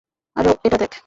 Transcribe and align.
আর 0.35 0.45
এটা 0.65 0.77
দেখ! 0.77 0.91